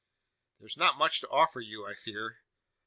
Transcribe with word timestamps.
"There's 0.57 0.77
not 0.77 0.97
much 0.97 1.21
to 1.21 1.29
offer 1.29 1.59
you, 1.61 1.85
I 1.85 1.93
fear. 1.93 2.39